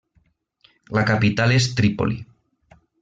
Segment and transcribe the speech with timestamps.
[0.97, 2.19] La capital és Trípoli.